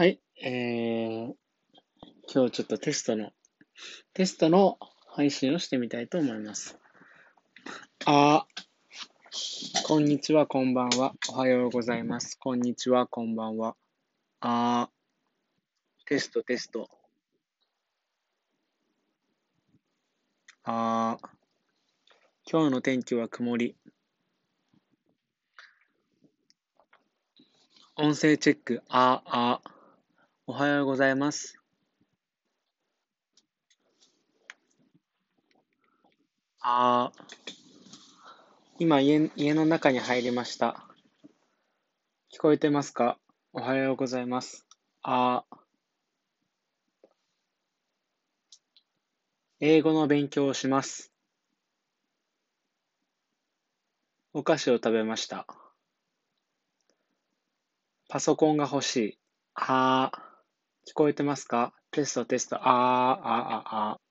[0.00, 1.34] はい、えー、
[2.32, 3.32] 今日ちょっとテストの、
[4.14, 4.78] テストの
[5.08, 6.78] 配信をしてみたいと思います。
[8.06, 8.46] あ
[9.86, 11.12] こんにちは、こんばんは。
[11.28, 12.38] おはようございます。
[12.40, 13.76] こんにちは、こんばんは。
[14.40, 14.88] あ
[16.06, 16.88] テスト、テスト。
[20.64, 21.18] あ
[22.50, 23.76] 今日の天気は曇り。
[27.96, 29.60] 音声チェック、ああ
[30.60, 31.58] はようございます。
[36.60, 37.12] ああ
[38.78, 40.84] 今家、家の中に入りました。
[42.30, 43.16] 聞こえてますか？
[43.54, 44.66] おはようございます。
[45.02, 45.56] ああ
[49.60, 51.10] 英語の勉強をします。
[54.34, 55.46] お菓子を食べました。
[58.10, 59.18] パソコンが欲しい。
[59.54, 60.29] はあ
[60.86, 61.72] 聞こえてますか？
[61.90, 62.56] テストテスト。
[62.56, 64.09] あー、あー、あー、あ。